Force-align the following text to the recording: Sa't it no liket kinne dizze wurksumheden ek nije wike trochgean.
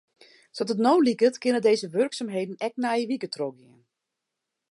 Sa't 0.57 0.71
it 0.73 0.79
no 0.85 0.93
liket 1.03 1.35
kinne 1.43 1.61
dizze 1.65 1.87
wurksumheden 1.93 2.61
ek 2.67 2.73
nije 2.83 3.07
wike 3.09 3.29
trochgean. 3.35 3.79